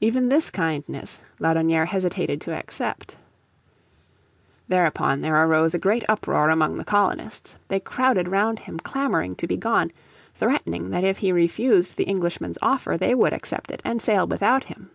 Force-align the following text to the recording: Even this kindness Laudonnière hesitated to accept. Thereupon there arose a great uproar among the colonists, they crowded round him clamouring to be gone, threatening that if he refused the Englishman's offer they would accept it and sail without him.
Even 0.00 0.30
this 0.30 0.48
kindness 0.50 1.20
Laudonnière 1.38 1.86
hesitated 1.88 2.40
to 2.40 2.54
accept. 2.58 3.16
Thereupon 4.68 5.20
there 5.20 5.44
arose 5.44 5.74
a 5.74 5.78
great 5.78 6.02
uproar 6.08 6.48
among 6.48 6.78
the 6.78 6.82
colonists, 6.84 7.58
they 7.68 7.78
crowded 7.78 8.26
round 8.26 8.60
him 8.60 8.78
clamouring 8.80 9.34
to 9.36 9.46
be 9.46 9.58
gone, 9.58 9.92
threatening 10.34 10.88
that 10.92 11.04
if 11.04 11.18
he 11.18 11.30
refused 11.30 11.98
the 11.98 12.04
Englishman's 12.04 12.56
offer 12.62 12.96
they 12.96 13.14
would 13.14 13.34
accept 13.34 13.70
it 13.70 13.82
and 13.84 14.00
sail 14.00 14.26
without 14.26 14.64
him. 14.64 14.88